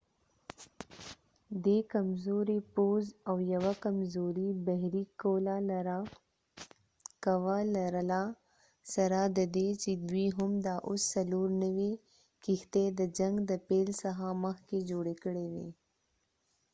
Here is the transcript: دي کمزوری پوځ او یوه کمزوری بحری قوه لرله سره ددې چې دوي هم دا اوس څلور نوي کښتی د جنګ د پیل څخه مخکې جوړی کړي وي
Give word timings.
دي 1.63 1.77
کمزوری 1.93 2.59
پوځ 2.75 3.03
او 3.29 3.35
یوه 3.53 3.73
کمزوری 3.83 4.47
بحری 4.65 5.03
قوه 7.25 7.59
لرله 7.75 8.23
سره 8.93 9.19
ددې 9.39 9.69
چې 9.81 9.91
دوي 10.07 10.27
هم 10.37 10.51
دا 10.67 10.75
اوس 10.87 11.01
څلور 11.15 11.47
نوي 11.63 11.91
کښتی 12.43 12.85
د 12.99 13.01
جنګ 13.17 13.35
د 13.49 13.51
پیل 13.67 13.87
څخه 14.03 14.25
مخکې 14.45 14.77
جوړی 14.89 15.15
کړي 15.23 15.45
وي 15.53 15.67